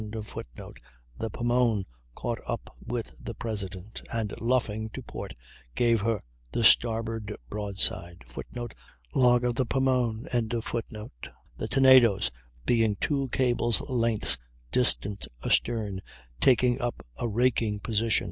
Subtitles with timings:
[0.01, 5.35] ]the Pomone caught up with the President, and luffing to port
[5.75, 8.73] gave her the starboard broadside [Footnote:
[9.13, 12.31] Log of the Pomone.]; the Tenedos
[12.65, 14.39] being two cables' length's
[14.71, 16.01] distance astern,
[16.39, 18.19] taking up a raking position.